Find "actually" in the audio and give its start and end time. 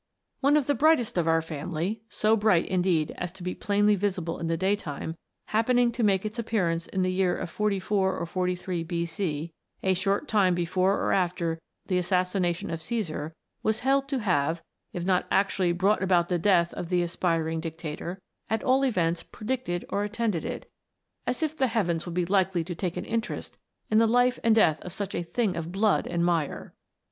15.29-15.71